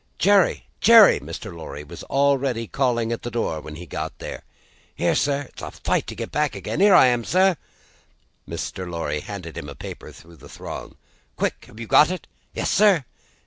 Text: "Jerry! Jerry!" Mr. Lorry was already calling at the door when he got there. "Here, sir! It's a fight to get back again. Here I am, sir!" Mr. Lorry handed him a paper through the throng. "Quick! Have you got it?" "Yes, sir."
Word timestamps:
"Jerry! 0.17 0.65
Jerry!" 0.79 1.19
Mr. 1.19 1.55
Lorry 1.55 1.83
was 1.83 2.01
already 2.05 2.65
calling 2.65 3.11
at 3.11 3.21
the 3.21 3.29
door 3.29 3.61
when 3.61 3.75
he 3.75 3.85
got 3.85 4.17
there. 4.17 4.41
"Here, 4.95 5.13
sir! 5.13 5.41
It's 5.49 5.61
a 5.61 5.69
fight 5.69 6.07
to 6.07 6.15
get 6.15 6.31
back 6.31 6.55
again. 6.55 6.79
Here 6.79 6.95
I 6.95 7.05
am, 7.05 7.23
sir!" 7.23 7.55
Mr. 8.49 8.89
Lorry 8.89 9.19
handed 9.19 9.55
him 9.59 9.69
a 9.69 9.75
paper 9.75 10.11
through 10.11 10.37
the 10.37 10.49
throng. 10.49 10.95
"Quick! 11.35 11.65
Have 11.65 11.79
you 11.79 11.85
got 11.85 12.09
it?" 12.09 12.25
"Yes, 12.55 12.71
sir." 12.71 13.05